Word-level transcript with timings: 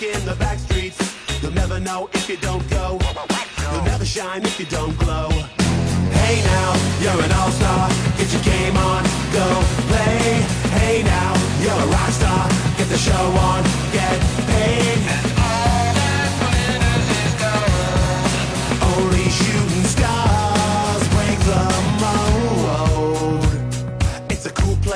with 0.00 0.12
taking 0.12 0.26
the 0.26 0.34
back 0.36 0.58
streets? 0.58 0.98
You'll 1.42 1.52
never 1.52 1.78
know 1.80 2.08
if 2.12 2.28
you 2.28 2.36
don't 2.36 2.68
go. 2.70 2.98
You'll 3.72 3.84
never 3.84 4.04
shine 4.04 4.42
if 4.44 4.58
you 4.58 4.66
don't 4.66 4.96
glow. 4.98 5.28
Hey 5.30 6.42
now, 6.44 6.74
you're 7.00 7.24
an 7.24 7.32
all-star. 7.32 7.88
Get 8.18 8.32
your 8.32 8.42
game 8.42 8.76
on, 8.76 9.04
go 9.32 9.46
play. 9.88 10.42
Hey 10.78 11.02
now, 11.02 11.34
you're 11.60 11.72
a 11.72 11.86
rock 11.86 12.10
star. 12.10 12.48
Get 12.78 12.88
the 12.88 12.98
show 12.98 13.12
on, 13.12 13.62
get 13.92 14.35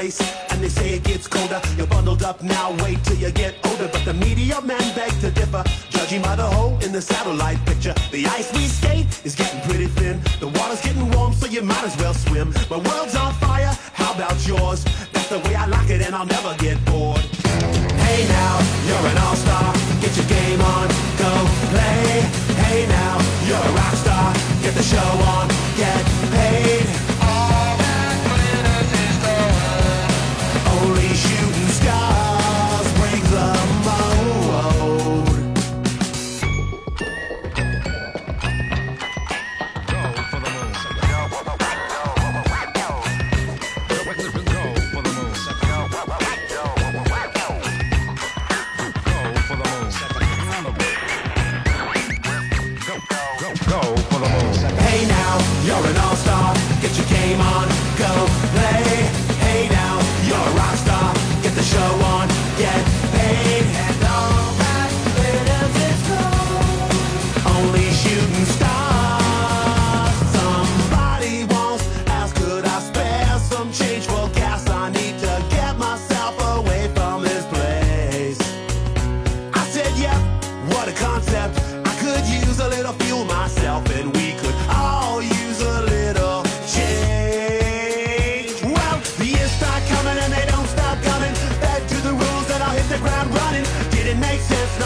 place, 0.00 0.20
and 0.50 0.62
they 0.62 0.68
say 0.68 0.94
it 0.94 1.04
gets 1.04 1.26
colder. 1.26 1.60
You're 1.76 1.86
bundled 1.86 2.22
up 2.22 2.42
now, 2.42 2.72
wait 2.82 2.98
till 3.04 3.16
you 3.16 3.30
get 3.30 3.54
older. 3.66 3.88
But 3.92 4.04
the 4.04 4.14
media 4.14 4.60
men 4.62 4.84
beg 4.94 5.12
to 5.20 5.30
differ, 5.30 5.62
judging 5.90 6.22
by 6.22 6.36
the 6.36 6.48
hole 6.54 6.78
in 6.84 6.90
the 6.92 7.02
satellite 7.02 7.60
picture. 7.66 7.94
The 8.10 8.26
ice 8.38 8.48
we 8.54 8.66
skate 8.66 9.06
is 9.24 9.34
getting 9.34 9.60
pretty 9.68 9.88
thin. 9.98 10.20
The 10.40 10.48
water's 10.48 10.80
getting 10.80 11.10
warm, 11.12 11.32
so 11.32 11.46
you 11.46 11.62
might 11.62 11.84
as 11.84 11.96
well 11.98 12.14
swim. 12.14 12.48
My 12.70 12.78
world's 12.88 13.16
on 13.16 13.32
fire, 13.34 13.72
how 13.92 14.14
about 14.14 14.38
yours? 14.46 14.84
That's 15.12 15.28
the 15.28 15.40
way 15.44 15.54
I 15.54 15.66
like 15.66 15.90
it, 15.90 16.00
and 16.06 16.14
I'll 16.14 16.32
never 16.38 16.54
get 16.56 16.76
bored. 16.86 17.24
Hey 18.04 18.26
now, 18.28 18.54
game 57.30 57.40
on, 57.42 57.79